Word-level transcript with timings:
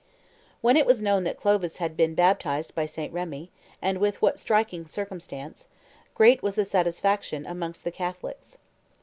When 0.61 0.77
it 0.77 0.87
was 0.87 0.99
known 1.03 1.25
that 1.25 1.37
Clovis 1.37 1.77
had 1.77 1.95
been 1.95 2.15
baptized 2.15 2.73
by 2.73 2.87
St. 2.87 3.13
Remi, 3.13 3.51
and 3.83 3.99
with 3.99 4.19
what 4.19 4.39
striking 4.39 4.87
circumstance, 4.87 5.67
great 6.15 6.41
was 6.41 6.55
the 6.55 6.65
satisfaction 6.65 7.45
amongst 7.45 7.83
the 7.83 7.91
Catholics. 7.91 8.57